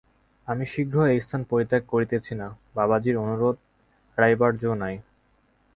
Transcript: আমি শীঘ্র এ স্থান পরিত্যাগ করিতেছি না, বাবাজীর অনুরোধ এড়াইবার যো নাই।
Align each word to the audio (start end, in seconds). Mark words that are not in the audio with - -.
আমি 0.47 0.65
শীঘ্র 0.65 0.97
এ 1.07 1.15
স্থান 1.21 1.41
পরিত্যাগ 1.43 1.83
করিতেছি 1.87 2.33
না, 2.35 2.47
বাবাজীর 2.75 3.15
অনুরোধ 3.17 3.55
এড়াইবার 4.17 4.51
যো 4.57 4.71
নাই। 4.81 4.95